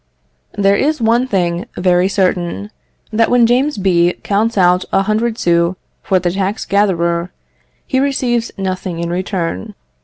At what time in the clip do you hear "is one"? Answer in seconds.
0.77-1.27